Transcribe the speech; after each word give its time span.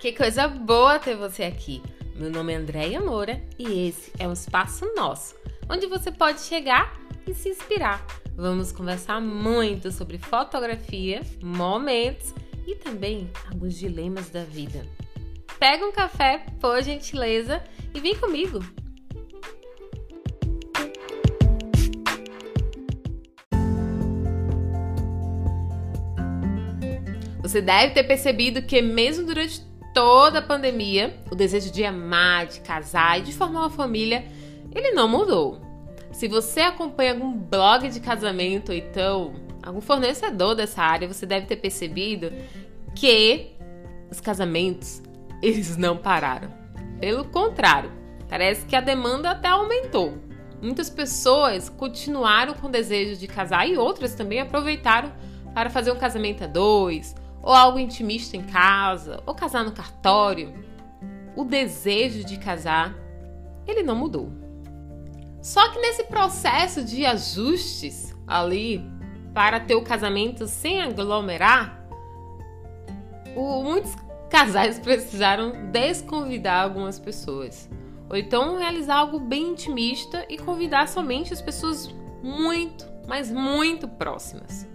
Que 0.00 0.12
coisa 0.12 0.46
boa 0.46 0.96
ter 1.00 1.16
você 1.16 1.42
aqui. 1.42 1.82
Meu 2.14 2.30
nome 2.30 2.52
é 2.52 2.56
Andréia 2.56 3.00
Moura 3.00 3.42
e 3.58 3.88
esse 3.88 4.12
é 4.16 4.28
um 4.28 4.32
espaço 4.32 4.88
nosso, 4.94 5.34
onde 5.68 5.88
você 5.88 6.12
pode 6.12 6.40
chegar 6.42 6.96
e 7.26 7.34
se 7.34 7.48
inspirar. 7.48 8.06
Vamos 8.36 8.70
conversar 8.70 9.20
muito 9.20 9.90
sobre 9.90 10.16
fotografia, 10.16 11.20
momentos 11.42 12.32
e 12.64 12.76
também 12.76 13.28
alguns 13.50 13.76
dilemas 13.76 14.30
da 14.30 14.44
vida. 14.44 14.86
Pega 15.58 15.84
um 15.84 15.90
café, 15.90 16.46
por 16.60 16.80
gentileza, 16.80 17.60
e 17.92 17.98
vem 17.98 18.14
comigo. 18.14 18.60
Você 27.42 27.60
deve 27.60 27.94
ter 27.94 28.04
percebido 28.04 28.62
que 28.62 28.80
mesmo 28.80 29.26
durante 29.26 29.67
toda 29.98 30.38
a 30.38 30.42
pandemia, 30.42 31.18
o 31.28 31.34
desejo 31.34 31.72
de 31.72 31.84
amar, 31.84 32.46
de 32.46 32.60
casar 32.60 33.18
e 33.18 33.22
de 33.22 33.32
formar 33.32 33.62
uma 33.62 33.70
família, 33.70 34.24
ele 34.72 34.92
não 34.92 35.08
mudou. 35.08 35.60
Se 36.12 36.28
você 36.28 36.60
acompanha 36.60 37.14
algum 37.14 37.32
blog 37.32 37.88
de 37.88 37.98
casamento 37.98 38.68
ou 38.68 38.78
então 38.78 39.34
algum 39.60 39.80
fornecedor 39.80 40.54
dessa 40.54 40.82
área, 40.82 41.08
você 41.08 41.26
deve 41.26 41.46
ter 41.46 41.56
percebido 41.56 42.32
que 42.94 43.50
os 44.08 44.20
casamentos, 44.20 45.02
eles 45.42 45.76
não 45.76 45.96
pararam. 45.96 46.48
Pelo 47.00 47.24
contrário, 47.24 47.90
parece 48.28 48.66
que 48.66 48.76
a 48.76 48.80
demanda 48.80 49.32
até 49.32 49.48
aumentou. 49.48 50.16
Muitas 50.62 50.88
pessoas 50.88 51.68
continuaram 51.68 52.54
com 52.54 52.68
o 52.68 52.70
desejo 52.70 53.18
de 53.18 53.26
casar 53.26 53.68
e 53.68 53.76
outras 53.76 54.14
também 54.14 54.38
aproveitaram 54.38 55.12
para 55.52 55.68
fazer 55.68 55.90
um 55.90 55.98
casamento 55.98 56.44
a 56.44 56.46
dois 56.46 57.16
ou 57.42 57.52
algo 57.52 57.78
intimista 57.78 58.36
em 58.36 58.42
casa, 58.42 59.22
ou 59.26 59.34
casar 59.34 59.64
no 59.64 59.72
cartório, 59.72 60.52
o 61.36 61.44
desejo 61.44 62.24
de 62.24 62.36
casar, 62.36 62.94
ele 63.66 63.82
não 63.82 63.94
mudou. 63.94 64.32
Só 65.40 65.70
que 65.70 65.80
nesse 65.80 66.04
processo 66.04 66.84
de 66.84 67.06
ajustes 67.06 68.14
ali 68.26 68.84
para 69.32 69.60
ter 69.60 69.76
o 69.76 69.82
casamento 69.82 70.46
sem 70.46 70.82
aglomerar, 70.82 71.86
o, 73.36 73.62
muitos 73.62 73.94
casais 74.28 74.78
precisaram 74.80 75.70
desconvidar 75.70 76.64
algumas 76.64 76.98
pessoas. 76.98 77.70
Ou 78.10 78.16
então 78.16 78.56
realizar 78.56 78.96
algo 78.96 79.20
bem 79.20 79.50
intimista 79.50 80.24
e 80.28 80.38
convidar 80.38 80.88
somente 80.88 81.32
as 81.32 81.42
pessoas 81.42 81.94
muito, 82.22 82.86
mas 83.06 83.30
muito 83.30 83.86
próximas 83.86 84.66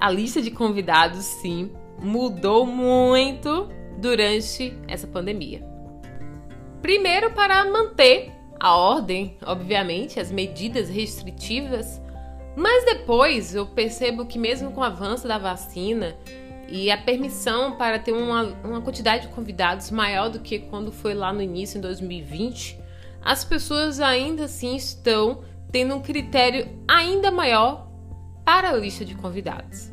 a 0.00 0.10
lista 0.10 0.40
de 0.40 0.50
convidados, 0.50 1.24
sim, 1.24 1.70
mudou 1.98 2.64
muito 2.64 3.68
durante 3.98 4.74
essa 4.88 5.06
pandemia. 5.06 5.62
Primeiro, 6.80 7.32
para 7.32 7.70
manter 7.70 8.32
a 8.58 8.74
ordem, 8.74 9.36
obviamente, 9.44 10.18
as 10.18 10.32
medidas 10.32 10.88
restritivas, 10.88 12.00
mas 12.56 12.84
depois 12.86 13.54
eu 13.54 13.66
percebo 13.66 14.24
que, 14.24 14.38
mesmo 14.38 14.72
com 14.72 14.80
o 14.80 14.84
avanço 14.84 15.28
da 15.28 15.38
vacina 15.38 16.16
e 16.68 16.90
a 16.90 16.96
permissão 16.96 17.76
para 17.76 17.98
ter 17.98 18.12
uma, 18.12 18.44
uma 18.64 18.80
quantidade 18.80 19.26
de 19.26 19.34
convidados 19.34 19.90
maior 19.90 20.30
do 20.30 20.40
que 20.40 20.58
quando 20.58 20.90
foi 20.90 21.14
lá 21.14 21.32
no 21.32 21.42
início, 21.42 21.78
em 21.78 21.80
2020, 21.80 22.78
as 23.22 23.44
pessoas 23.44 24.00
ainda 24.00 24.44
assim 24.44 24.76
estão 24.76 25.42
tendo 25.70 25.94
um 25.94 26.00
critério 26.00 26.68
ainda 26.88 27.30
maior 27.30 27.89
para 28.50 28.70
a 28.70 28.76
lista 28.76 29.04
de 29.04 29.14
convidados. 29.14 29.92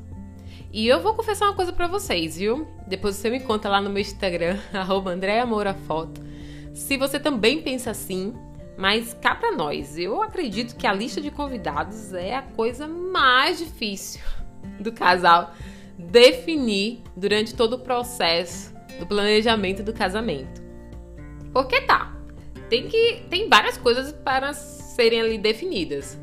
E 0.74 0.88
eu 0.88 1.00
vou 1.00 1.14
confessar 1.14 1.46
uma 1.46 1.54
coisa 1.54 1.72
para 1.72 1.86
vocês, 1.86 2.38
viu? 2.38 2.68
Depois 2.88 3.16
você 3.16 3.30
me 3.30 3.40
conta 3.40 3.70
lá 3.70 3.80
no 3.80 3.88
meu 3.88 4.02
Instagram, 4.02 4.58
@andreamourafoto. 4.74 6.20
Se 6.74 6.98
você 6.98 7.20
também 7.20 7.62
pensa 7.62 7.92
assim, 7.92 8.34
mas 8.76 9.14
cá 9.14 9.36
para 9.36 9.52
nós, 9.52 9.96
eu 9.96 10.24
acredito 10.24 10.76
que 10.76 10.88
a 10.88 10.94
lista 10.94 11.22
de 11.22 11.30
convidados 11.30 12.16
é 12.16 12.34
a 12.34 12.42
coisa 12.42 12.88
mais 12.88 13.60
difícil 13.60 14.22
do 14.82 14.92
casal 14.92 15.54
definir 15.96 17.04
durante 17.16 17.54
todo 17.54 17.74
o 17.74 17.80
processo 17.80 18.74
do 18.98 19.06
planejamento 19.06 19.84
do 19.84 19.94
casamento. 19.94 20.64
Porque 21.54 21.82
tá, 21.82 22.12
tem 22.72 22.88
que 22.88 23.22
tem 23.30 23.48
várias 23.48 23.78
coisas 23.78 24.12
para 24.12 24.52
serem 24.56 25.22
ali 25.22 25.38
definidas 25.38 26.18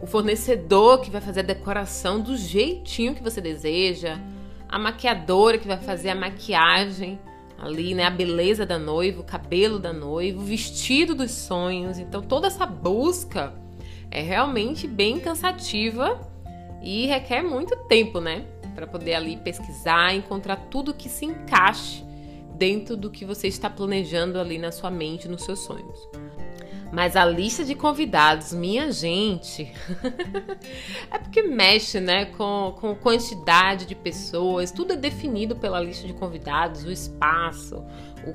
o 0.00 0.06
fornecedor 0.06 1.00
que 1.00 1.10
vai 1.10 1.20
fazer 1.20 1.40
a 1.40 1.44
decoração 1.44 2.20
do 2.20 2.36
jeitinho 2.36 3.14
que 3.14 3.22
você 3.22 3.40
deseja, 3.40 4.18
a 4.68 4.78
maquiadora 4.78 5.58
que 5.58 5.66
vai 5.66 5.76
fazer 5.76 6.10
a 6.10 6.14
maquiagem 6.14 7.18
ali, 7.58 7.94
né, 7.94 8.04
a 8.04 8.10
beleza 8.10 8.64
da 8.64 8.78
noiva, 8.78 9.20
o 9.20 9.24
cabelo 9.24 9.78
da 9.78 9.92
noiva, 9.92 10.40
o 10.40 10.44
vestido 10.44 11.14
dos 11.14 11.30
sonhos. 11.30 11.98
Então 11.98 12.22
toda 12.22 12.46
essa 12.46 12.64
busca 12.64 13.52
é 14.10 14.22
realmente 14.22 14.88
bem 14.88 15.20
cansativa 15.20 16.18
e 16.82 17.06
requer 17.06 17.42
muito 17.42 17.76
tempo, 17.86 18.20
né, 18.20 18.46
para 18.74 18.86
poder 18.86 19.14
ali 19.14 19.36
pesquisar, 19.36 20.14
encontrar 20.14 20.56
tudo 20.70 20.94
que 20.94 21.08
se 21.08 21.26
encaixe 21.26 22.02
dentro 22.56 22.96
do 22.96 23.10
que 23.10 23.24
você 23.24 23.48
está 23.48 23.68
planejando 23.68 24.38
ali 24.38 24.58
na 24.58 24.72
sua 24.72 24.90
mente, 24.90 25.28
nos 25.28 25.44
seus 25.44 25.60
sonhos. 25.60 26.08
Mas 26.92 27.14
a 27.14 27.24
lista 27.24 27.64
de 27.64 27.74
convidados, 27.74 28.52
minha 28.52 28.90
gente, 28.90 29.72
é 31.10 31.18
porque 31.18 31.42
mexe, 31.42 32.00
né, 32.00 32.24
com, 32.26 32.74
com 32.80 32.94
quantidade 32.96 33.86
de 33.86 33.94
pessoas, 33.94 34.72
tudo 34.72 34.94
é 34.94 34.96
definido 34.96 35.54
pela 35.54 35.80
lista 35.80 36.06
de 36.06 36.12
convidados, 36.12 36.84
o 36.84 36.90
espaço, 36.90 37.84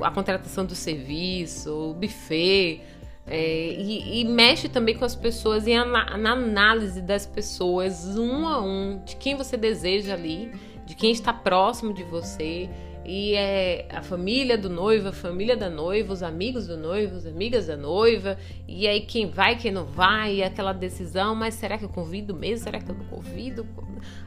a 0.02 0.10
contratação 0.10 0.66
do 0.66 0.74
serviço, 0.74 1.92
o 1.92 1.94
buffet, 1.94 2.82
é, 3.28 3.74
e, 3.74 4.22
e, 4.22 4.26
mexe 4.26 4.70
também 4.70 4.96
com 4.96 5.04
as 5.04 5.16
pessoas 5.16 5.66
e 5.66 5.74
na 5.74 6.32
análise 6.32 7.02
das 7.02 7.26
pessoas, 7.26 8.06
um 8.18 8.48
a 8.48 8.62
um, 8.62 9.02
de 9.04 9.16
quem 9.16 9.36
você 9.36 9.58
deseja 9.58 10.14
ali, 10.14 10.52
de 10.86 10.96
quem 10.96 11.12
está 11.12 11.34
próximo 11.34 11.92
de 11.92 12.04
você, 12.04 12.70
e 13.06 13.36
é 13.36 13.88
a 13.92 14.02
família 14.02 14.58
do 14.58 14.70
noivo, 14.70 15.10
a 15.10 15.14
família 15.14 15.56
da 15.56 15.70
noiva, 15.70 16.12
os 16.12 16.24
amigos 16.24 16.66
do 16.66 16.76
noivo, 16.76 17.16
as 17.16 17.26
amigas 17.26 17.68
da 17.68 17.78
noiva, 17.78 18.38
e 18.68 18.88
aí 18.88 19.02
quem 19.02 19.30
vai, 19.30 19.56
quem 19.56 19.72
não 19.72 19.86
vai, 19.86 20.36
e 20.36 20.44
aquela 20.44 20.74
decisão, 20.74 21.36
mas 21.36 21.54
será 21.54 21.78
que 21.78 21.86
eu 21.86 21.90
convido 21.90 22.34
mesmo? 22.34 22.64
Será 22.64 22.80
que 22.80 22.90
eu 22.90 22.96
não 22.96 23.06
convido? 23.06 23.68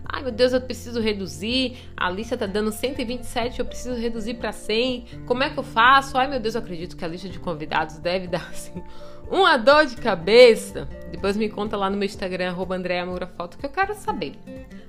Ai 0.04 0.22
meu 0.22 0.32
Deus, 0.32 0.52
eu 0.52 0.60
preciso 0.60 1.00
reduzir, 1.00 1.76
a 1.96 2.08
lista 2.08 2.36
tá 2.36 2.46
dando 2.46 2.70
127, 2.70 3.58
eu 3.58 3.66
preciso 3.66 3.94
reduzir 3.94 4.34
para 4.34 4.52
100, 4.52 5.06
como 5.26 5.42
é 5.42 5.50
que 5.50 5.58
eu 5.58 5.64
faço? 5.64 6.16
Ai 6.16 6.28
meu 6.28 6.38
Deus, 6.38 6.54
eu 6.54 6.60
acredito 6.60 6.96
que 6.96 7.04
a 7.04 7.08
lista 7.08 7.28
de 7.28 7.38
convidados 7.38 7.98
deve 7.98 8.26
dar 8.28 8.48
assim 8.50 8.82
uma 9.30 9.56
dor 9.56 9.86
de 9.86 9.96
cabeça. 9.96 10.88
Depois 11.10 11.36
me 11.36 11.48
conta 11.48 11.76
lá 11.76 11.90
no 11.90 11.96
meu 11.96 12.06
Instagram, 12.06 12.48
arroba 12.48 12.78
que 12.78 13.66
eu 13.66 13.70
quero 13.70 13.94
saber 13.94 14.32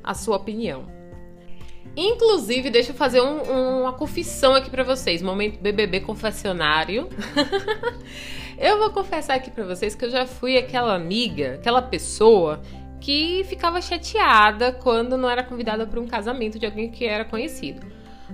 a 0.04 0.14
sua 0.14 0.38
opinião. 0.38 0.99
Inclusive, 2.02 2.70
deixa 2.70 2.92
eu 2.92 2.96
fazer 2.96 3.20
um, 3.20 3.52
um, 3.52 3.82
uma 3.82 3.92
confissão 3.92 4.56
aqui 4.56 4.70
para 4.70 4.84
vocês. 4.84 5.22
Momento 5.22 5.60
BBB 5.60 6.00
confessionário. 6.00 7.10
eu 8.58 8.78
vou 8.78 8.90
confessar 8.92 9.36
aqui 9.36 9.52
para 9.52 9.66
vocês 9.66 9.96
que 9.96 10.06
eu 10.06 10.10
já 10.10 10.26
fui 10.26 10.58
aquela 10.58 10.96
amiga, 10.96 11.56
aquela 11.56 11.82
pessoa 11.82 12.62
que 13.02 13.44
ficava 13.50 13.82
chateada 13.82 14.72
quando 14.72 15.18
não 15.18 15.30
era 15.30 15.44
convidada 15.44 15.86
para 15.86 16.00
um 16.00 16.08
casamento 16.08 16.58
de 16.58 16.66
alguém 16.66 16.90
que 16.90 17.04
era 17.04 17.26
conhecido. 17.26 17.86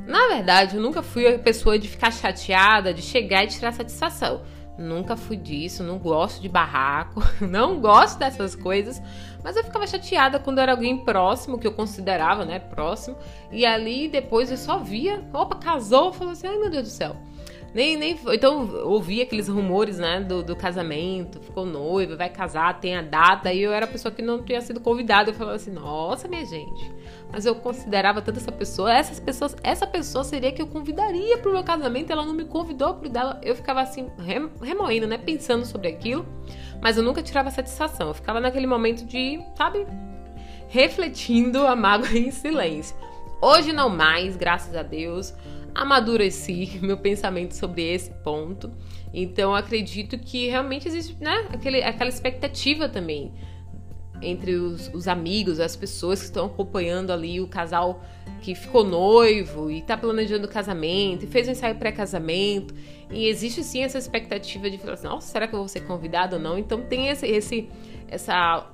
Na 0.05 0.27
verdade, 0.27 0.75
eu 0.75 0.81
nunca 0.81 1.01
fui 1.01 1.25
a 1.27 1.39
pessoa 1.39 1.79
de 1.79 1.87
ficar 1.87 2.11
chateada, 2.11 2.93
de 2.93 3.01
chegar 3.01 3.45
e 3.45 3.47
tirar 3.47 3.71
satisfação. 3.71 4.43
Nunca 4.77 5.15
fui 5.15 5.37
disso, 5.37 5.83
não 5.83 5.97
gosto 5.97 6.41
de 6.41 6.49
barraco, 6.49 7.21
não 7.39 7.79
gosto 7.79 8.19
dessas 8.19 8.55
coisas, 8.55 9.01
mas 9.43 9.55
eu 9.55 9.63
ficava 9.63 9.87
chateada 9.87 10.37
quando 10.37 10.59
era 10.59 10.71
alguém 10.73 10.97
próximo, 10.97 11.57
que 11.57 11.65
eu 11.65 11.71
considerava, 11.71 12.43
né, 12.43 12.59
próximo, 12.59 13.15
e 13.51 13.65
ali 13.65 14.09
depois 14.09 14.51
eu 14.51 14.57
só 14.57 14.77
via, 14.77 15.23
opa, 15.31 15.55
casou, 15.55 16.11
falou 16.11 16.33
assim, 16.33 16.47
ai 16.47 16.57
meu 16.57 16.69
Deus 16.69 16.83
do 16.83 16.89
céu. 16.89 17.15
Nem, 17.75 17.97
nem, 17.97 18.17
então 18.27 18.69
ouvi 18.85 19.21
aqueles 19.21 19.49
rumores, 19.49 19.97
né, 19.97 20.21
do, 20.21 20.41
do 20.41 20.55
casamento, 20.55 21.41
ficou 21.41 21.65
noiva, 21.65 22.15
vai 22.15 22.29
casar, 22.29 22.79
tem 22.79 22.95
a 22.95 23.01
data, 23.01 23.51
e 23.51 23.61
eu 23.61 23.73
era 23.73 23.83
a 23.83 23.87
pessoa 23.87 24.13
que 24.13 24.21
não 24.21 24.41
tinha 24.41 24.61
sido 24.61 24.79
convidada, 24.79 25.31
eu 25.31 25.33
falava 25.33 25.57
assim, 25.57 25.71
nossa, 25.71 26.25
minha 26.25 26.45
gente, 26.45 26.89
mas 27.29 27.45
eu 27.45 27.53
considerava 27.53 28.21
tanto 28.21 28.39
essa 28.39 28.49
pessoa, 28.49 28.93
essas 28.93 29.19
pessoas, 29.19 29.57
essa 29.61 29.85
pessoa 29.85 30.23
seria 30.23 30.53
que 30.53 30.61
eu 30.61 30.67
convidaria 30.67 31.37
pro 31.39 31.51
meu 31.51 31.65
casamento, 31.65 32.13
ela 32.13 32.25
não 32.25 32.33
me 32.33 32.45
convidou 32.45 32.93
pro 32.93 33.09
dela, 33.09 33.41
eu 33.43 33.53
ficava 33.53 33.81
assim, 33.81 34.09
remoendo, 34.61 35.05
né, 35.05 35.17
pensando 35.17 35.65
sobre 35.65 35.89
aquilo, 35.89 36.25
mas 36.81 36.95
eu 36.95 37.03
nunca 37.03 37.21
tirava 37.21 37.51
satisfação, 37.51 38.07
eu 38.07 38.13
ficava 38.13 38.39
naquele 38.39 38.67
momento 38.67 39.03
de, 39.03 39.43
sabe, 39.57 39.85
refletindo 40.69 41.67
a 41.67 41.75
mágoa 41.75 42.07
em 42.17 42.31
silêncio. 42.31 42.95
Hoje 43.41 43.73
não 43.73 43.89
mais, 43.89 44.35
graças 44.35 44.75
a 44.75 44.83
Deus 44.83 45.33
amadureci 45.75 46.79
meu 46.81 46.97
pensamento 46.97 47.53
sobre 47.53 47.83
esse 47.83 48.09
ponto. 48.23 48.71
Então 49.13 49.53
acredito 49.53 50.17
que 50.17 50.47
realmente 50.47 50.87
existe 50.87 51.15
né, 51.21 51.49
aquele, 51.51 51.83
aquela 51.83 52.09
expectativa 52.09 52.87
também 52.87 53.33
entre 54.21 54.55
os, 54.55 54.89
os, 54.93 55.09
amigos, 55.09 55.59
as 55.59 55.75
pessoas 55.75 56.19
que 56.19 56.25
estão 56.27 56.45
acompanhando 56.45 57.11
ali 57.11 57.41
o 57.41 57.47
casal 57.47 58.01
que 58.41 58.55
ficou 58.55 58.83
noivo 58.83 59.69
e 59.69 59.81
tá 59.81 59.97
planejando 59.97 60.45
o 60.45 60.49
casamento 60.49 61.25
e 61.25 61.27
fez 61.27 61.49
um 61.49 61.51
ensaio 61.51 61.75
pré-casamento. 61.75 62.73
E 63.11 63.27
existe 63.27 63.61
sim 63.61 63.83
essa 63.83 63.97
expectativa 63.97 64.69
de 64.69 64.77
falar 64.77 64.93
assim, 64.93 65.07
nossa, 65.07 65.27
será 65.27 65.47
que 65.47 65.53
eu 65.53 65.59
vou 65.59 65.67
ser 65.67 65.81
convidado 65.81 66.37
ou 66.37 66.41
não? 66.41 66.57
Então 66.57 66.81
tem 66.81 67.09
esse, 67.09 67.27
esse, 67.27 67.69
essa, 68.07 68.71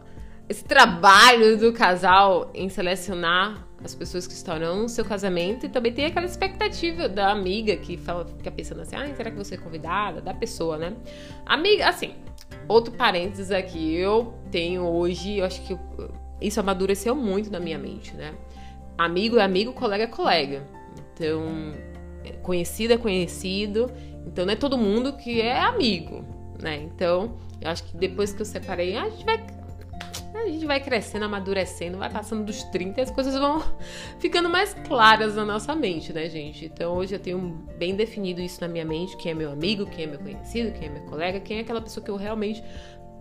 esse 0.48 0.64
trabalho 0.64 1.57
do 1.57 1.74
casal 1.74 2.52
em 2.54 2.69
selecionar 2.69 3.68
as 3.83 3.95
pessoas 3.95 4.28
que 4.28 4.33
estarão 4.33 4.83
no 4.83 4.89
seu 4.89 5.04
casamento 5.04 5.66
e 5.66 5.69
também 5.69 5.92
tem 5.92 6.06
aquela 6.06 6.25
expectativa 6.25 7.10
da 7.10 7.31
amiga 7.31 7.75
que 7.75 7.98
fala, 7.98 8.25
fica 8.25 8.51
pensando 8.51 8.81
assim, 8.81 8.95
ah, 8.95 9.13
será 9.16 9.30
que 9.30 9.36
vou 9.36 9.45
ser 9.45 9.57
convidada? 9.57 10.22
Da 10.22 10.33
pessoa, 10.33 10.78
né? 10.78 10.94
Amiga, 11.45 11.89
assim, 11.89 12.13
outro 12.68 12.94
parênteses 12.94 13.51
aqui, 13.51 13.95
eu 13.95 14.33
tenho 14.51 14.83
hoje, 14.83 15.38
eu 15.38 15.45
acho 15.45 15.62
que 15.63 15.78
isso 16.39 16.60
amadureceu 16.60 17.16
muito 17.16 17.51
na 17.51 17.60
minha 17.60 17.78
mente, 17.78 18.13
né? 18.16 18.33
Amigo 18.98 19.38
é 19.38 19.44
amigo, 19.44 19.74
colega 19.74 20.04
é 20.04 20.07
colega. 20.07 20.63
Então, 21.13 21.74
conhecido 22.42 22.94
é 22.94 22.98
conhecido. 22.98 23.92
Então, 24.25 24.45
não 24.45 24.54
é 24.54 24.56
todo 24.56 24.78
mundo 24.78 25.13
que 25.13 25.42
é 25.42 25.60
amigo, 25.60 26.24
né? 26.62 26.78
Então, 26.78 27.38
eu 27.60 27.69
acho 27.69 27.83
que 27.83 27.98
depois 27.98 28.33
que 28.33 28.42
eu 28.42 28.45
separei, 28.45 28.95
a 28.95 29.10
gente 29.10 29.25
vai 29.25 29.44
a 30.44 30.48
gente 30.50 30.66
vai 30.66 30.80
crescendo, 30.80 31.26
amadurecendo, 31.26 31.98
vai 31.98 32.10
passando 32.10 32.44
dos 32.46 32.64
30 32.66 33.00
e 33.00 33.04
as 33.04 33.12
coisas 33.12 33.34
vão 33.34 33.64
ficando 34.20 34.50
mais 34.50 34.74
claras 34.88 35.36
na 35.36 35.46
nossa 35.46 35.76
mente, 35.76 36.12
né, 36.14 36.30
gente? 36.30 36.66
Então 36.66 36.96
hoje 36.96 37.16
eu 37.16 37.20
tenho 37.20 37.40
bem 37.78 37.96
definido 37.96 38.42
isso 38.42 38.62
na 38.62 38.68
minha 38.68 38.86
mente: 38.86 39.18
quem 39.18 39.32
é 39.32 39.36
meu 39.36 39.52
amigo, 39.52 39.86
quem 39.86 40.06
é 40.06 40.08
meu 40.08 40.20
conhecido, 40.20 40.72
quem 40.72 40.88
é 40.88 40.92
meu 40.92 41.04
colega, 41.04 41.40
quem 41.40 41.58
é 41.58 41.62
aquela 41.62 41.82
pessoa 41.82 42.04
que 42.04 42.12
eu 42.12 42.16
realmente 42.16 42.64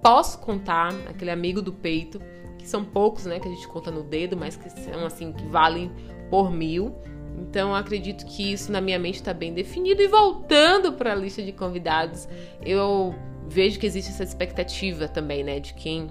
posso 0.02 0.38
contar, 0.38 0.92
aquele 1.08 1.30
amigo 1.30 1.60
do 1.60 1.72
peito 1.72 2.20
que 2.58 2.68
são 2.68 2.84
poucos, 2.84 3.24
né, 3.24 3.40
que 3.40 3.48
a 3.48 3.50
gente 3.50 3.66
conta 3.66 3.90
no 3.90 4.02
dedo, 4.02 4.36
mas 4.36 4.56
que 4.56 4.68
são 4.70 5.06
assim 5.06 5.32
que 5.32 5.44
valem 5.46 5.90
por 6.28 6.50
mil. 6.50 6.94
Então, 7.38 7.74
acredito 7.74 8.26
que 8.26 8.52
isso 8.52 8.70
na 8.70 8.80
minha 8.80 8.98
mente 8.98 9.16
está 9.16 9.32
bem 9.32 9.54
definido. 9.54 10.02
E 10.02 10.08
voltando 10.08 10.92
para 10.92 11.12
a 11.12 11.14
lista 11.14 11.42
de 11.42 11.52
convidados, 11.52 12.28
eu 12.62 13.14
vejo 13.48 13.80
que 13.80 13.86
existe 13.86 14.10
essa 14.10 14.22
expectativa 14.22 15.08
também, 15.08 15.42
né, 15.42 15.58
de 15.58 15.74
quem 15.74 16.10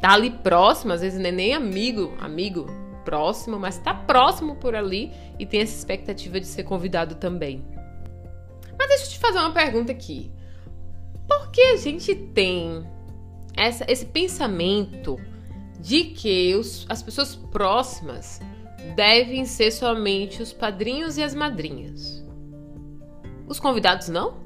tá 0.00 0.12
ali 0.12 0.30
próximo, 0.30 0.92
às 0.92 1.00
vezes 1.00 1.18
não 1.18 1.28
é 1.28 1.32
nem 1.32 1.54
amigo, 1.54 2.14
amigo 2.20 2.66
próximo, 3.04 3.58
mas 3.58 3.78
tá 3.78 3.94
próximo 3.94 4.56
por 4.56 4.74
ali 4.74 5.12
e 5.38 5.46
tem 5.46 5.60
essa 5.60 5.76
expectativa 5.76 6.40
de 6.40 6.46
ser 6.46 6.64
convidado 6.64 7.14
também. 7.14 7.64
Mas 8.78 8.88
deixa 8.88 9.04
eu 9.04 9.10
te 9.10 9.18
fazer 9.18 9.38
uma 9.38 9.52
pergunta 9.52 9.92
aqui. 9.92 10.30
Por 11.26 11.50
que 11.50 11.60
a 11.60 11.76
gente 11.76 12.14
tem 12.14 12.86
essa, 13.56 13.84
esse 13.90 14.04
pensamento 14.06 15.18
de 15.80 16.04
que 16.04 16.54
os, 16.54 16.84
as 16.88 17.02
pessoas 17.02 17.34
próximas 17.34 18.40
devem 18.94 19.44
ser 19.44 19.70
somente 19.70 20.42
os 20.42 20.52
padrinhos 20.52 21.16
e 21.16 21.22
as 21.22 21.34
madrinhas. 21.34 22.24
Os 23.46 23.58
convidados 23.58 24.08
não? 24.08 24.44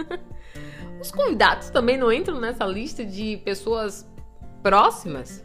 os 1.00 1.10
convidados 1.10 1.70
também 1.70 1.96
não 1.96 2.12
entram 2.12 2.40
nessa 2.40 2.66
lista 2.66 3.04
de 3.04 3.38
pessoas 3.38 4.09
próximas? 4.62 5.44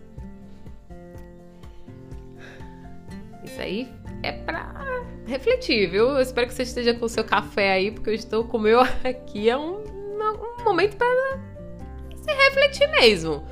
Isso 3.43 3.61
aí 3.61 3.91
é 4.23 4.31
pra 4.31 5.03
refletir, 5.25 5.89
viu? 5.89 6.09
Eu 6.09 6.21
espero 6.21 6.47
que 6.47 6.53
você 6.53 6.63
esteja 6.63 6.93
com 6.93 7.05
o 7.05 7.09
seu 7.09 7.23
café 7.23 7.73
aí, 7.73 7.91
porque 7.91 8.09
eu 8.09 8.13
estou 8.13 8.43
com 8.43 8.57
o 8.57 8.61
meu 8.61 8.81
aqui. 9.03 9.49
É 9.49 9.57
um, 9.57 9.83
um 9.83 10.63
momento 10.63 10.97
para 10.97 11.39
se 12.15 12.31
refletir 12.31 12.87
mesmo 12.91 13.43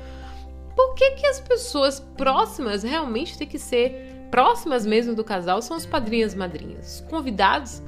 por 0.74 0.94
que, 0.94 1.12
que 1.12 1.26
as 1.26 1.40
pessoas 1.40 2.00
próximas 2.00 2.82
realmente 2.82 3.38
têm 3.38 3.46
que 3.46 3.58
ser 3.58 4.26
próximas 4.30 4.84
mesmo 4.84 5.14
do 5.14 5.22
casal 5.22 5.62
são 5.62 5.76
os 5.76 5.86
padrinhos 5.86 6.32
e 6.32 6.36
madrinhas. 6.36 7.00
Os 7.00 7.08
convidados, 7.08 7.82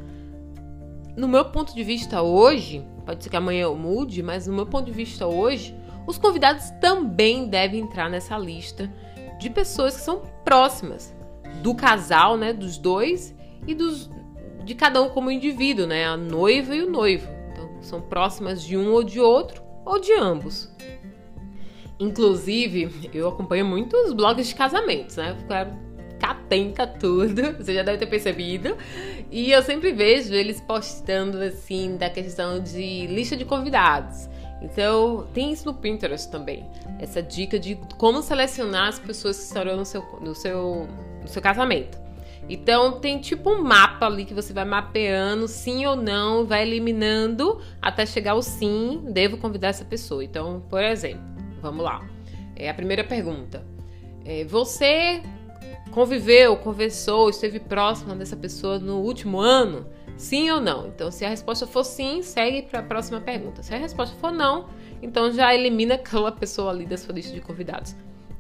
no 1.16 1.26
meu 1.26 1.44
ponto 1.46 1.74
de 1.74 1.82
vista 1.82 2.22
hoje, 2.22 2.86
pode 3.04 3.24
ser 3.24 3.30
que 3.30 3.36
amanhã 3.36 3.62
eu 3.62 3.76
mude, 3.76 4.22
mas 4.22 4.46
no 4.46 4.54
meu 4.54 4.66
ponto 4.66 4.86
de 4.86 4.92
vista 4.92 5.26
hoje, 5.26 5.74
os 6.06 6.18
convidados 6.18 6.70
também 6.80 7.48
devem 7.48 7.80
entrar 7.80 8.08
nessa 8.08 8.38
lista 8.38 8.92
de 9.38 9.50
pessoas 9.50 9.96
que 9.96 10.02
são 10.02 10.22
próximas 10.44 11.14
do 11.62 11.74
casal, 11.74 12.36
né, 12.36 12.52
dos 12.52 12.78
dois 12.78 13.34
e 13.66 13.74
dos 13.74 14.10
de 14.64 14.74
cada 14.74 15.00
um 15.00 15.08
como 15.08 15.30
indivíduo, 15.30 15.86
né, 15.86 16.06
a 16.06 16.16
noiva 16.16 16.74
e 16.74 16.82
o 16.82 16.90
noivo. 16.90 17.28
Então, 17.52 17.82
são 17.82 18.00
próximas 18.00 18.62
de 18.62 18.76
um 18.76 18.92
ou 18.92 19.04
de 19.04 19.20
outro 19.20 19.62
ou 19.84 20.00
de 20.00 20.12
ambos. 20.12 20.68
Inclusive, 21.98 23.10
eu 23.14 23.28
acompanho 23.28 23.64
muitos 23.64 24.12
blogs 24.12 24.48
de 24.48 24.54
casamentos, 24.54 25.16
né? 25.16 25.30
Eu 25.30 25.46
quero 25.46 25.70
ficar 26.10 26.30
atenta 26.30 26.82
a 26.82 26.86
tudo, 26.86 27.52
você 27.56 27.74
já 27.74 27.82
deve 27.82 27.98
ter 27.98 28.06
percebido. 28.06 28.76
E 29.30 29.50
eu 29.50 29.62
sempre 29.62 29.92
vejo 29.92 30.34
eles 30.34 30.60
postando, 30.60 31.38
assim, 31.38 31.96
da 31.96 32.10
questão 32.10 32.60
de 32.60 33.06
lista 33.06 33.36
de 33.36 33.44
convidados. 33.44 34.28
Então, 34.70 35.26
tem 35.32 35.52
isso 35.52 35.66
no 35.66 35.74
Pinterest 35.74 36.30
também. 36.30 36.64
Essa 36.98 37.22
dica 37.22 37.58
de 37.58 37.76
como 37.96 38.22
selecionar 38.22 38.88
as 38.88 38.98
pessoas 38.98 39.38
que 39.38 39.44
estarão 39.44 39.76
no 39.76 39.84
seu, 39.84 40.02
no 40.20 40.34
seu, 40.34 40.86
no 41.22 41.28
seu 41.28 41.40
casamento. 41.40 41.98
Então, 42.48 43.00
tem 43.00 43.18
tipo 43.18 43.50
um 43.50 43.62
mapa 43.62 44.06
ali 44.06 44.24
que 44.24 44.34
você 44.34 44.52
vai 44.52 44.64
mapeando 44.64 45.48
sim 45.48 45.84
ou 45.86 45.96
não, 45.96 46.46
vai 46.46 46.62
eliminando 46.62 47.60
até 47.82 48.06
chegar 48.06 48.32
ao 48.32 48.42
sim, 48.42 49.02
devo 49.10 49.36
convidar 49.36 49.68
essa 49.68 49.84
pessoa. 49.84 50.22
Então, 50.22 50.62
por 50.68 50.82
exemplo, 50.82 51.36
Vamos 51.66 51.84
lá. 51.84 52.06
É 52.54 52.70
a 52.70 52.74
primeira 52.74 53.02
pergunta. 53.02 53.64
É, 54.24 54.44
você 54.44 55.20
conviveu, 55.90 56.56
conversou, 56.56 57.28
esteve 57.28 57.58
próxima 57.58 58.14
dessa 58.14 58.36
pessoa 58.36 58.78
no 58.78 58.98
último 58.98 59.40
ano? 59.40 59.86
Sim 60.16 60.50
ou 60.50 60.60
não? 60.60 60.86
Então, 60.86 61.10
se 61.10 61.24
a 61.24 61.28
resposta 61.28 61.66
for 61.66 61.84
sim, 61.84 62.22
segue 62.22 62.62
para 62.62 62.80
a 62.80 62.82
próxima 62.82 63.20
pergunta. 63.20 63.62
Se 63.62 63.74
a 63.74 63.78
resposta 63.78 64.16
for 64.16 64.32
não, 64.32 64.68
então 65.02 65.30
já 65.30 65.54
elimina 65.54 65.94
aquela 65.94 66.32
pessoa 66.32 66.70
ali 66.70 66.86
da 66.86 66.96
sua 66.96 67.14
lista 67.14 67.32
de 67.32 67.40
convidados. 67.40 67.94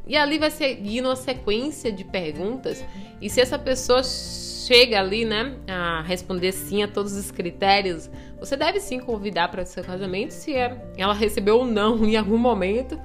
E 0.06 0.16
ali 0.16 0.38
vai 0.38 0.50
seguindo 0.50 1.06
uma 1.06 1.16
sequência 1.16 1.90
de 1.90 2.04
perguntas. 2.04 2.84
E 3.20 3.28
se 3.28 3.40
essa 3.40 3.58
pessoa 3.58 4.02
chega 4.04 5.00
ali, 5.00 5.24
né, 5.24 5.56
a 5.68 6.00
responder 6.02 6.52
sim 6.52 6.82
a 6.82 6.88
todos 6.88 7.12
os 7.14 7.30
critérios, 7.30 8.08
você 8.38 8.56
deve 8.56 8.80
sim 8.80 9.00
convidar 9.00 9.50
para 9.50 9.62
o 9.62 9.66
seu 9.66 9.82
casamento 9.82 10.30
se 10.30 10.54
é, 10.54 10.80
ela 10.96 11.12
recebeu 11.12 11.58
ou 11.58 11.66
não 11.66 12.04
em 12.04 12.16
algum 12.16 12.38
momento. 12.38 12.98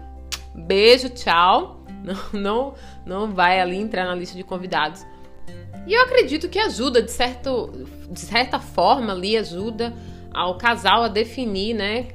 Beijo, 0.56 1.10
tchau. 1.10 1.80
Não, 2.04 2.16
não, 2.34 2.74
não 3.06 3.32
vai 3.32 3.60
ali 3.60 3.78
entrar 3.78 4.06
na 4.06 4.16
lista 4.16 4.36
de 4.36 4.44
convidados. 4.44 5.06
E 5.88 5.94
eu 5.94 6.02
acredito 6.04 6.48
que 6.48 6.60
ajuda, 6.60 7.02
de, 7.02 7.12
certo, 7.12 7.72
de 8.10 8.20
certa 8.20 8.60
forma, 8.60 9.14
ali 9.14 9.36
ajuda 9.36 9.94
ao 10.34 10.58
casal 10.58 11.04
a 11.04 11.08
definir, 11.08 11.74
né? 11.74 12.08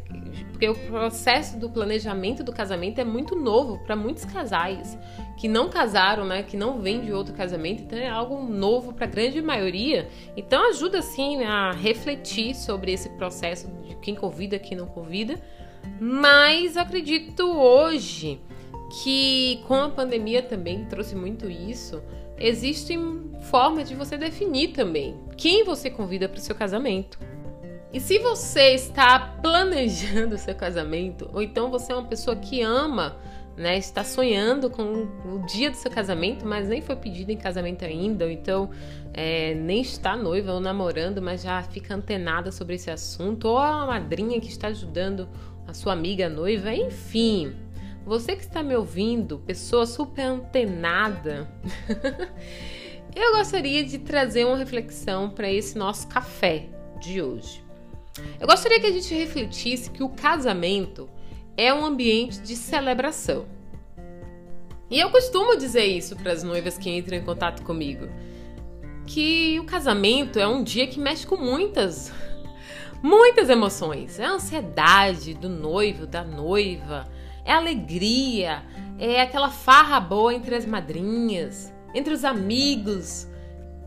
Porque 0.51 0.69
o 0.69 0.75
processo 0.75 1.59
do 1.59 1.69
planejamento 1.69 2.43
do 2.43 2.53
casamento 2.53 2.99
é 2.99 3.05
muito 3.05 3.37
novo 3.37 3.79
para 3.85 3.95
muitos 3.95 4.25
casais 4.25 4.97
que 5.37 5.49
não 5.49 5.69
casaram, 5.69 6.25
né? 6.25 6.43
Que 6.43 6.57
não 6.57 6.81
vêm 6.81 7.03
de 7.03 7.13
outro 7.13 7.35
casamento, 7.35 7.83
então 7.83 7.99
é 7.99 8.09
algo 8.09 8.43
novo 8.43 8.95
para 8.95 9.05
a 9.05 9.09
grande 9.09 9.43
maioria. 9.43 10.09
Então 10.35 10.71
ajuda 10.71 11.03
sim 11.03 11.45
a 11.45 11.73
refletir 11.73 12.55
sobre 12.55 12.93
esse 12.93 13.11
processo 13.11 13.69
de 13.83 13.97
quem 13.97 14.15
convida, 14.15 14.59
quem 14.59 14.79
não 14.79 14.87
convida. 14.87 15.39
Mas 16.01 16.77
acredito 16.77 17.43
hoje 17.43 18.41
que 19.03 19.61
com 19.67 19.75
a 19.75 19.91
pandemia 19.91 20.43
também 20.43 20.85
trouxe 20.87 21.15
muito 21.15 21.51
isso. 21.51 22.03
Existem 22.39 23.31
formas 23.51 23.89
de 23.89 23.95
você 23.95 24.17
definir 24.17 24.69
também 24.69 25.17
quem 25.37 25.65
você 25.65 25.91
convida 25.91 26.29
para 26.29 26.39
o 26.39 26.43
seu 26.43 26.55
casamento. 26.55 27.19
E 27.93 28.01
se 28.01 28.19
você 28.19 28.75
está 28.75 29.19
planejando 29.19 30.35
o 30.35 30.39
seu 30.39 30.55
casamento, 30.55 31.31
ou 31.33 31.41
então 31.41 31.71
você 31.71 31.93
é 31.93 31.97
uma 31.97 32.07
pessoa 32.07 32.37
que 32.37 32.61
ama, 32.61 33.17
né, 33.57 33.79
está 33.79 34.05
sonhando 34.05 34.69
com 34.69 34.83
o 35.25 35.47
dia 35.47 35.71
do 35.71 35.77
seu 35.77 35.91
casamento, 35.91 36.45
mas 36.45 36.69
nem 36.69 36.83
foi 36.83 36.95
pedido 36.95 37.31
em 37.33 37.39
casamento 37.39 37.85
ainda, 37.85 38.27
ou 38.27 38.31
então 38.31 38.71
é, 39.15 39.55
nem 39.55 39.81
está 39.81 40.15
noiva 40.15 40.53
ou 40.53 40.61
namorando, 40.61 41.23
mas 41.23 41.43
já 41.43 41.63
fica 41.63 41.95
antenada 41.95 42.53
sobre 42.53 42.75
esse 42.75 42.91
assunto, 42.91 43.49
ou 43.49 43.57
a 43.57 43.87
madrinha 43.87 44.39
que 44.41 44.49
está 44.49 44.69
ajudando 44.69 45.27
a 45.67 45.73
sua 45.73 45.95
amiga 45.95 46.29
noiva, 46.29 46.75
enfim. 46.75 47.55
Você 48.07 48.37
que 48.37 48.43
está 48.43 48.63
me 48.63 48.77
ouvindo, 48.77 49.41
pessoa 49.41 49.85
super 49.85 50.23
antenada, 50.23 51.51
eu 53.17 53.33
gostaria 53.37 53.85
de 53.85 53.99
trazer 53.99 54.47
uma 54.47 54.57
reflexão 54.57 55.29
para 55.29 55.51
esse 55.51 55.77
nosso 55.77 56.07
café 56.07 56.69
de 57.01 57.21
hoje. 57.21 57.65
Eu 58.39 58.47
gostaria 58.47 58.79
que 58.79 58.87
a 58.87 58.93
gente 58.93 59.13
refletisse 59.13 59.91
que 59.91 60.05
o 60.05 60.09
casamento 60.09 61.11
é 61.57 61.75
um 61.75 61.85
ambiente 61.85 62.39
de 62.39 62.55
celebração. 62.55 63.45
E 64.89 65.01
eu 65.01 65.11
costumo 65.11 65.57
dizer 65.57 65.87
isso 65.87 66.15
para 66.15 66.31
as 66.31 66.45
noivas 66.45 66.79
que 66.79 66.89
entram 66.89 67.19
em 67.19 67.25
contato 67.25 67.65
comigo, 67.65 68.09
que 69.05 69.59
o 69.59 69.65
casamento 69.65 70.39
é 70.39 70.47
um 70.47 70.63
dia 70.63 70.87
que 70.87 71.01
mexe 71.01 71.27
com 71.27 71.37
muitas 71.37 72.13
muitas 73.03 73.51
emoções. 73.51 74.21
É 74.21 74.27
a 74.27 74.33
ansiedade 74.33 75.35
do 75.35 75.49
noivo, 75.49 76.07
da 76.07 76.23
noiva, 76.23 77.09
é 77.47 77.53
alegria, 77.53 78.63
é 78.99 79.23
aquela 79.23 79.51
farra 79.51 80.01
boa 80.01 80.35
entre 80.35 80.55
as 80.55 80.67
madrinhas, 80.67 81.73
entre 81.95 82.13
os 82.13 82.25
amigos. 82.25 83.27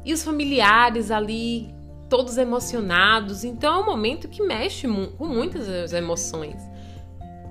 e 0.06 0.14
os 0.14 0.24
familiares 0.24 1.12
ali 1.12 1.76
todos 2.10 2.38
emocionados. 2.38 3.44
Então 3.44 3.76
é 3.76 3.84
um 3.84 3.86
momento 3.86 4.28
que 4.28 4.42
mexe 4.42 4.88
com 5.18 5.28
muitas 5.28 5.94
emoções. 5.94 6.60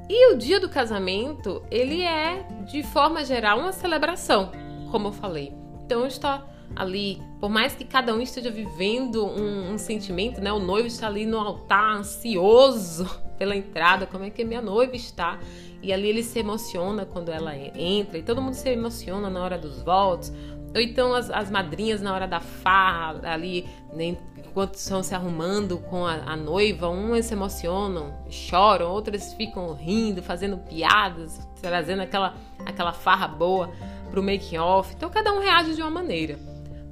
E 0.09 0.33
o 0.33 0.38
dia 0.38 0.59
do 0.59 0.69
casamento, 0.69 1.62
ele 1.71 2.03
é, 2.03 2.43
de 2.65 2.83
forma 2.83 3.23
geral, 3.25 3.61
uma 3.61 3.73
celebração, 3.73 4.50
como 4.91 5.09
eu 5.09 5.12
falei. 5.12 5.53
Então 5.85 6.07
está 6.07 6.45
ali, 6.75 7.23
por 7.41 7.50
mais 7.50 7.75
que 7.75 7.85
cada 7.85 8.15
um 8.15 8.21
esteja 8.21 8.50
vivendo 8.50 9.27
um, 9.27 9.73
um, 9.73 9.79
sentimento, 9.79 10.41
né? 10.41 10.53
O 10.53 10.59
noivo 10.59 10.88
está 10.88 11.07
ali 11.07 11.27
no 11.27 11.38
altar, 11.38 11.97
ansioso 11.97 13.07
pela 13.38 13.55
entrada, 13.55 14.07
como 14.07 14.25
é 14.25 14.31
que 14.31 14.45
minha 14.45 14.62
noiva 14.62 14.97
está. 14.97 15.38
E 15.82 15.92
ali 15.92 16.08
ele 16.08 16.23
se 16.23 16.38
emociona 16.38 17.06
quando 17.06 17.30
ela 17.30 17.56
entra, 17.56 18.18
e 18.18 18.23
todo 18.23 18.42
mundo 18.42 18.54
se 18.54 18.68
emociona 18.68 19.30
na 19.30 19.42
hora 19.42 19.56
dos 19.56 19.82
votos. 19.82 20.32
Ou 20.75 20.80
então 20.80 21.14
as, 21.14 21.30
as 21.30 21.50
madrinhas 21.50 22.02
na 22.02 22.12
hora 22.12 22.26
da 22.26 22.40
farra, 22.40 23.20
ali, 23.25 23.66
né, 23.92 24.16
enquanto 24.37 24.75
estão 24.75 25.02
se 25.02 25.14
arrumando 25.14 25.78
com 25.78 26.04
a, 26.04 26.14
a, 26.14 26.37
noiva, 26.37 26.88
umas 26.88 27.26
se 27.26 27.35
emocionam, 27.35 28.12
choram, 28.28 28.90
outras 28.90 29.32
ficam 29.35 29.73
rindo, 29.73 30.23
fazendo 30.23 30.58
piadas, 30.58 31.38
trazendo 31.62 32.02
aquela, 32.02 32.35
aquela 32.66 32.92
farra 32.92 33.28
boa 33.28 33.70
pro 34.11 34.23
making 34.23 34.58
off. 34.58 34.92
Então 34.94 35.08
cada 35.08 35.32
um 35.32 35.40
reage 35.40 35.75
de 35.75 35.80
uma 35.80 35.90
maneira. 35.90 36.38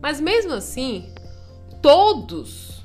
Mas 0.00 0.20
mesmo 0.20 0.52
assim, 0.52 1.12
todos 1.82 2.84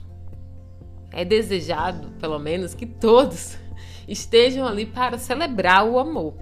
é 1.12 1.24
desejado, 1.24 2.10
pelo 2.20 2.40
menos, 2.40 2.74
que 2.74 2.86
todos 2.86 3.58
estejam 4.12 4.68
ali 4.68 4.86
para 4.86 5.18
celebrar 5.18 5.86
o 5.86 5.98
amor. 5.98 6.34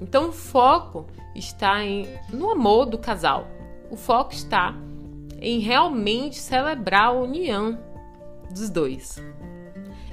Então 0.00 0.28
o 0.28 0.32
foco 0.32 1.06
está 1.34 1.84
em, 1.84 2.08
no 2.32 2.50
amor 2.50 2.86
do 2.86 2.98
casal. 2.98 3.46
O 3.90 3.96
foco 3.96 4.32
está 4.32 4.74
em 5.40 5.60
realmente 5.60 6.38
celebrar 6.38 7.08
a 7.08 7.12
união 7.12 7.78
dos 8.50 8.68
dois. 8.68 9.22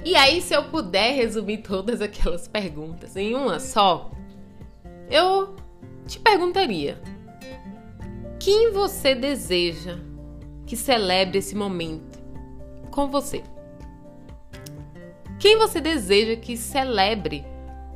E 0.04 0.16
aí, 0.16 0.40
se 0.40 0.54
eu 0.54 0.64
puder 0.64 1.14
resumir 1.14 1.58
todas 1.58 2.00
aquelas 2.00 2.48
perguntas 2.48 3.16
em 3.16 3.34
uma 3.34 3.60
só, 3.60 4.10
eu 5.10 5.54
te 6.06 6.18
perguntaria: 6.18 7.00
quem 8.38 8.72
você 8.72 9.14
deseja 9.14 9.98
que 10.66 10.76
celebre 10.76 11.38
esse 11.38 11.54
momento 11.54 12.18
com 12.90 13.08
você? 13.08 13.42
Quem 15.40 15.56
você 15.56 15.80
deseja 15.80 16.36
que 16.36 16.54
celebre 16.54 17.46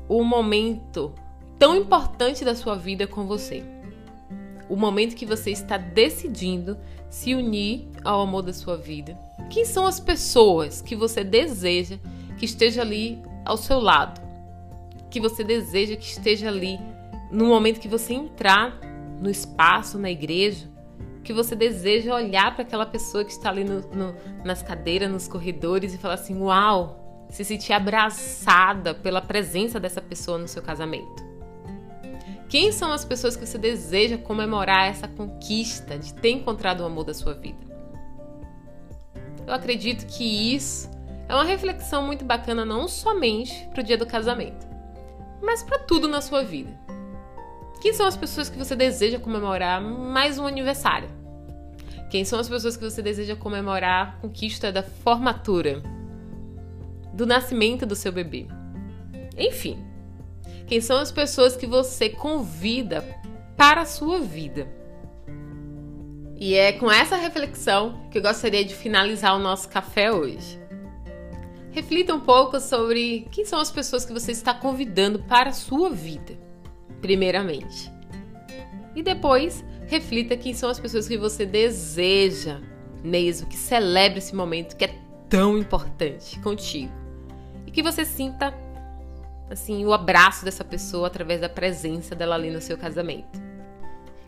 o 0.09 0.25
momento 0.25 1.15
tão 1.59 1.77
importante 1.77 2.43
da 2.43 2.55
sua 2.55 2.75
vida 2.75 3.07
com 3.07 3.27
você? 3.27 3.63
O 4.67 4.75
momento 4.75 5.15
que 5.15 5.27
você 5.27 5.51
está 5.51 5.77
decidindo 5.77 6.79
se 7.11 7.35
unir 7.35 7.87
ao 8.03 8.23
amor 8.23 8.41
da 8.41 8.53
sua 8.55 8.79
vida. 8.79 9.15
Quem 9.51 9.67
são 9.67 9.87
as 9.87 10.01
pessoas 10.01 10.81
que 10.81 10.97
você 10.97 11.23
deseja 11.23 11.99
que 12.39 12.47
esteja 12.47 12.81
ali 12.81 13.23
ao 13.45 13.59
seu 13.59 13.79
lado? 13.79 14.23
Que 15.11 15.21
você 15.21 15.45
deseja 15.45 15.97
que 15.97 16.07
esteja 16.07 16.49
ali 16.49 16.81
no 17.31 17.45
momento 17.45 17.79
que 17.79 17.89
você 17.89 18.15
entrar 18.15 18.81
no 19.21 19.29
espaço, 19.31 19.99
na 19.99 20.11
igreja, 20.11 20.67
que 21.23 21.35
você 21.35 21.55
deseja 21.55 22.15
olhar 22.15 22.55
para 22.55 22.63
aquela 22.63 22.87
pessoa 22.87 23.23
que 23.23 23.33
está 23.33 23.51
ali 23.51 23.65
no, 23.65 23.81
no, 23.93 24.15
nas 24.43 24.63
cadeiras, 24.63 25.13
nos 25.13 25.29
corredores 25.29 25.93
e 25.93 25.99
falar 25.99 26.15
assim: 26.15 26.41
Uau! 26.41 27.04
Se 27.35 27.43
sentir 27.43 27.73
abraçada 27.73 28.95
pela 28.95 29.21
presença 29.21 29.81
dessa 29.81 30.01
pessoa 30.01 30.39
no 30.39 30.47
seu 30.47 30.63
casamento. 30.63 31.25
Quem 32.49 32.71
são 32.71 32.93
as 32.93 33.05
pessoas 33.05 33.35
que 33.35 33.45
você 33.45 33.59
deseja 33.59 34.17
comemorar 34.17 34.87
essa 34.87 35.09
conquista 35.09 35.99
de 35.99 36.15
ter 36.15 36.31
encontrado 36.31 36.83
o 36.83 36.85
amor 36.85 37.03
da 37.03 37.13
sua 37.13 37.35
vida? 37.35 37.59
Eu 39.45 39.53
acredito 39.53 40.07
que 40.07 40.55
isso 40.55 40.89
é 41.29 41.35
uma 41.35 41.43
reflexão 41.43 42.07
muito 42.07 42.25
bacana 42.25 42.65
não 42.65 42.87
somente 42.87 43.69
para 43.73 43.81
o 43.81 43.85
dia 43.85 43.99
do 43.99 44.07
casamento, 44.07 44.65
mas 45.43 45.61
para 45.61 45.81
tudo 45.81 46.07
na 46.07 46.21
sua 46.21 46.45
vida. 46.45 46.71
Quem 47.83 47.93
são 47.93 48.07
as 48.07 48.17
pessoas 48.17 48.49
que 48.49 48.57
você 48.57 48.77
deseja 48.77 49.19
comemorar 49.19 49.83
mais 49.83 50.39
um 50.39 50.47
aniversário? 50.47 51.09
Quem 52.13 52.25
são 52.25 52.39
as 52.39 52.49
pessoas 52.49 52.77
que 52.77 52.85
você 52.85 53.03
deseja 53.03 53.35
comemorar 53.35 54.19
a 54.19 54.21
conquista 54.21 54.71
da 54.71 54.85
formatura? 54.85 55.83
Do 57.15 57.27
nascimento 57.27 57.87
do 57.87 57.95
seu 57.95 58.13
bebê? 58.13 58.47
Enfim, 59.39 59.85
quem 60.67 60.81
são 60.81 60.99
as 60.99 61.13
pessoas 61.13 61.57
que 61.57 61.67
você 61.67 62.09
convida 62.09 63.05
para 63.57 63.83
a 63.83 63.87
sua 63.87 64.21
vida? 64.21 64.69
E 66.37 66.55
é 66.55 66.73
com 66.73 66.91
essa 66.91 67.17
reflexão 67.17 68.09
que 68.11 68.19
eu 68.19 68.23
gostaria 68.23 68.65
de 68.65 68.75
finalizar 68.75 69.37
o 69.37 69.39
nosso 69.39 69.69
café 69.69 70.13
hoje. 70.13 70.61
Reflita 71.71 72.15
um 72.15 72.21
pouco 72.21 72.61
sobre 72.61 73.27
quem 73.31 73.45
são 73.45 73.61
as 73.61 73.71
pessoas 73.71 74.05
que 74.05 74.13
você 74.13 74.33
está 74.33 74.53
convidando 74.53 75.21
para 75.21 75.51
a 75.51 75.53
sua 75.53 75.91
vida 75.91 76.39
primeiramente. 77.01 77.93
E 78.97 79.03
depois, 79.03 79.65
reflita 79.87 80.37
quem 80.37 80.55
são 80.55 80.71
as 80.71 80.81
pessoas 80.81 81.07
que 81.07 81.19
você 81.19 81.45
deseja 81.45 82.61
mesmo 83.05 83.47
que 83.47 83.57
celebre 83.57 84.19
esse 84.19 84.35
momento 84.35 84.75
que 84.75 84.87
é 84.87 84.95
tão 85.29 85.59
importante 85.59 86.41
contigo. 86.41 87.04
Que 87.75 87.83
você 87.83 88.05
sinta 88.05 88.55
assim 89.51 89.85
o 89.85 89.93
abraço 89.93 90.45
dessa 90.45 90.65
pessoa 90.65 91.09
através 91.09 91.41
da 91.41 91.49
presença 91.49 92.15
dela 92.15 92.37
ali 92.37 92.51
no 92.51 92.61
seu 92.61 92.79
casamento. 92.79 93.43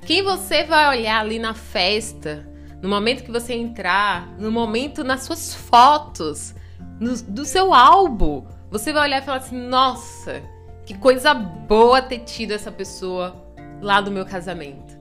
Quem 0.04 0.22
você 0.22 0.64
vai 0.64 0.98
olhar 0.98 1.20
ali 1.20 1.38
na 1.38 1.54
festa, 1.54 2.44
no 2.82 2.88
momento 2.88 3.22
que 3.22 3.30
você 3.30 3.54
entrar, 3.54 4.28
no 4.36 4.50
momento 4.50 5.04
nas 5.04 5.22
suas 5.22 5.54
fotos, 5.54 6.56
no, 7.00 7.16
do 7.22 7.44
seu 7.44 7.72
álbum, 7.72 8.44
você 8.68 8.92
vai 8.92 9.04
olhar 9.04 9.22
e 9.22 9.24
falar 9.24 9.38
assim: 9.38 9.56
"Nossa, 9.56 10.42
que 10.84 10.98
coisa 10.98 11.32
boa 11.32 12.02
ter 12.02 12.20
tido 12.20 12.50
essa 12.50 12.72
pessoa 12.72 13.46
lá 13.80 14.00
do 14.00 14.10
meu 14.10 14.26
casamento. 14.26 14.98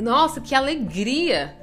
Nossa, 0.00 0.40
que 0.40 0.54
alegria 0.54 1.54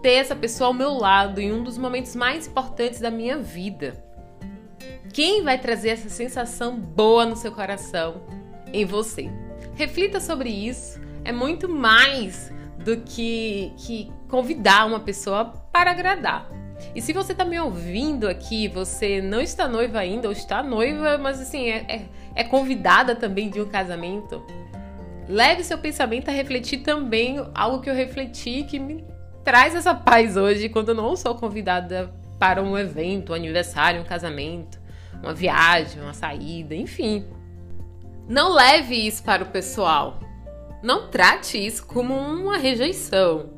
ter 0.00 0.14
essa 0.14 0.36
pessoa 0.36 0.68
ao 0.68 0.74
meu 0.74 0.92
lado 0.92 1.40
em 1.40 1.52
um 1.52 1.64
dos 1.64 1.76
momentos 1.76 2.14
mais 2.14 2.46
importantes 2.46 3.00
da 3.00 3.10
minha 3.10 3.36
vida. 3.38 4.04
Quem 5.14 5.44
vai 5.44 5.56
trazer 5.56 5.90
essa 5.90 6.08
sensação 6.08 6.76
boa 6.76 7.24
no 7.24 7.36
seu 7.36 7.52
coração? 7.52 8.20
Em 8.72 8.84
você. 8.84 9.30
Reflita 9.76 10.18
sobre 10.18 10.48
isso. 10.48 11.00
É 11.24 11.30
muito 11.30 11.68
mais 11.68 12.52
do 12.84 12.96
que, 12.96 13.72
que 13.76 14.12
convidar 14.28 14.84
uma 14.84 14.98
pessoa 14.98 15.44
para 15.72 15.92
agradar. 15.92 16.50
E 16.96 17.00
se 17.00 17.12
você 17.12 17.30
está 17.30 17.44
me 17.44 17.60
ouvindo 17.60 18.26
aqui, 18.26 18.66
você 18.66 19.22
não 19.22 19.40
está 19.40 19.68
noiva 19.68 20.00
ainda, 20.00 20.26
ou 20.26 20.32
está 20.32 20.64
noiva, 20.64 21.16
mas 21.16 21.40
assim, 21.40 21.68
é, 21.68 21.86
é, 21.88 22.02
é 22.34 22.42
convidada 22.42 23.14
também 23.14 23.48
de 23.48 23.60
um 23.60 23.68
casamento, 23.68 24.44
leve 25.28 25.62
seu 25.62 25.78
pensamento 25.78 26.28
a 26.28 26.32
refletir 26.32 26.78
também 26.78 27.36
algo 27.54 27.80
que 27.80 27.88
eu 27.88 27.94
refleti 27.94 28.64
que 28.64 28.80
me 28.80 29.04
traz 29.44 29.76
essa 29.76 29.94
paz 29.94 30.36
hoje 30.36 30.68
quando 30.68 30.88
eu 30.88 30.94
não 30.96 31.14
sou 31.14 31.36
convidada 31.36 32.12
para 32.36 32.60
um 32.60 32.76
evento, 32.76 33.30
um 33.30 33.36
aniversário, 33.36 34.00
um 34.00 34.04
casamento, 34.04 34.82
uma 35.24 35.34
viagem, 35.34 36.02
uma 36.02 36.14
saída, 36.14 36.74
enfim. 36.74 37.26
Não 38.28 38.52
leve 38.52 38.94
isso 38.94 39.22
para 39.22 39.42
o 39.42 39.50
pessoal. 39.50 40.20
Não 40.82 41.08
trate 41.08 41.58
isso 41.58 41.86
como 41.86 42.14
uma 42.14 42.56
rejeição 42.56 43.54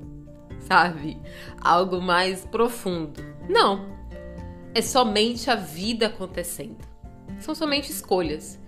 sabe? 0.67 1.19
Algo 1.61 2.01
mais 2.01 2.45
profundo. 2.45 3.23
Não. 3.49 3.97
É 4.75 4.83
somente 4.83 5.51
a 5.51 5.55
vida 5.55 6.07
acontecendo. 6.07 6.85
São 7.39 7.55
somente 7.55 7.91
escolhas 7.91 8.61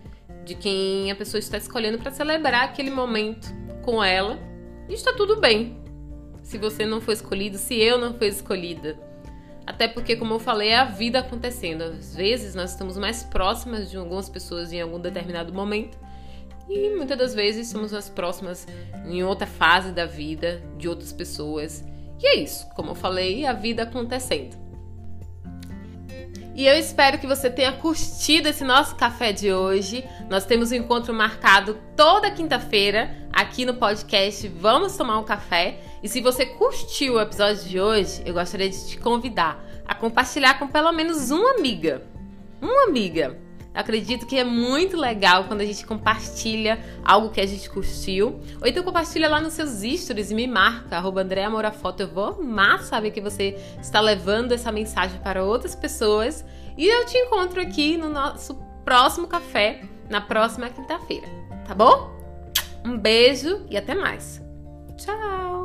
de 0.45 0.55
quem 0.55 1.11
a 1.11 1.17
pessoa 1.17 1.39
está 1.39 1.59
escolhendo 1.59 1.99
para 1.99 2.13
celebrar 2.13 2.65
aquele 2.65 2.91
momento 2.91 3.49
com 3.83 4.03
ela. 4.03 4.39
E 4.89 4.95
está 4.95 5.13
tudo 5.13 5.41
bem. 5.41 5.77
Se 6.43 6.57
você 6.57 6.87
não 6.87 7.01
foi 7.01 7.15
escolhido, 7.15 7.59
se 7.59 7.75
eu 7.75 7.99
não 7.99 8.15
fui 8.15 8.29
escolhida. 8.29 8.99
Até 9.69 9.87
porque, 9.87 10.17
como 10.17 10.33
eu 10.33 10.39
falei, 10.39 10.71
é 10.71 10.79
a 10.79 10.85
vida 10.85 11.19
acontecendo. 11.19 11.83
Às 11.83 12.17
vezes 12.17 12.55
nós 12.55 12.71
estamos 12.71 12.97
mais 12.97 13.23
próximas 13.23 13.91
de 13.91 13.99
algumas 13.99 14.27
pessoas 14.27 14.73
em 14.73 14.81
algum 14.81 14.99
determinado 14.99 15.53
momento 15.53 15.99
e 16.67 16.89
muitas 16.97 17.19
das 17.19 17.35
vezes 17.35 17.69
somos 17.69 17.93
as 17.93 18.09
próximas 18.09 18.67
em 19.07 19.23
outra 19.23 19.47
fase 19.47 19.93
da 19.93 20.07
vida 20.07 20.63
de 20.79 20.89
outras 20.89 21.13
pessoas. 21.13 21.85
E 22.19 22.27
é 22.27 22.37
isso, 22.37 22.67
como 22.75 22.93
eu 22.93 22.95
falei, 22.95 23.45
a 23.45 23.53
vida 23.53 23.83
acontecendo. 23.83 24.57
E 26.59 26.67
eu 26.67 26.77
espero 26.77 27.21
que 27.21 27.27
você 27.29 27.49
tenha 27.49 27.71
curtido 27.71 28.49
esse 28.49 28.65
nosso 28.65 28.97
café 28.97 29.33
de 29.33 29.53
hoje. 29.53 30.05
Nós 30.29 30.45
temos 30.45 30.73
um 30.73 30.75
encontro 30.75 31.15
marcado 31.15 31.79
toda 31.97 32.33
quinta-feira 32.33 33.17
aqui 33.33 33.65
no 33.65 33.75
podcast 33.75 34.49
Vamos 34.49 34.97
Tomar 34.97 35.21
um 35.21 35.25
Café. 35.25 35.79
E 36.03 36.09
se 36.09 36.21
você 36.21 36.45
curtiu 36.45 37.15
o 37.15 37.21
episódio 37.21 37.63
de 37.63 37.81
hoje, 37.81 38.23
eu 38.27 38.35
gostaria 38.35 38.69
de 38.69 38.89
te 38.89 38.99
convidar 38.99 39.65
a 39.87 39.95
compartilhar 39.95 40.59
com 40.59 40.67
pelo 40.67 40.91
menos 40.91 41.31
uma 41.31 41.53
amiga. 41.53 42.03
Uma 42.61 42.89
amiga 42.89 43.39
Acredito 43.79 44.27
que 44.27 44.37
é 44.37 44.43
muito 44.43 44.97
legal 44.97 45.45
quando 45.45 45.61
a 45.61 45.65
gente 45.65 45.87
compartilha 45.87 46.81
algo 47.05 47.31
que 47.31 47.41
a 47.41 47.47
gente 47.47 47.71
curtiu. 47.71 48.41
Ou 48.61 48.67
então 48.67 48.83
compartilha 48.83 49.29
lá 49.29 49.41
nos 49.41 49.53
seus 49.53 49.83
stories 50.01 50.33
e 50.33 50.35
me 50.35 50.49
marca, 50.49 50.97
arroba 50.97 51.23
Andréa. 51.23 51.49
Eu 52.01 52.09
vou 52.09 52.25
amar 52.25 52.83
saber 52.83 53.13
que 53.13 53.21
você 53.21 53.57
está 53.81 54.01
levando 54.01 54.51
essa 54.51 54.73
mensagem 54.73 55.21
para 55.21 55.45
outras 55.45 55.77
pessoas. 55.77 56.45
E 56.77 56.89
eu 56.89 57.07
te 57.07 57.17
encontro 57.17 57.61
aqui 57.61 57.97
no 57.97 58.09
nosso 58.09 58.57
próximo 58.85 59.29
café, 59.29 59.83
na 60.11 60.21
próxima 60.21 60.69
quinta-feira. 60.69 61.29
Tá 61.65 61.73
bom? 61.73 62.11
Um 62.85 62.99
beijo 62.99 63.65
e 63.71 63.77
até 63.77 63.95
mais. 63.95 64.43
Tchau! 64.97 65.58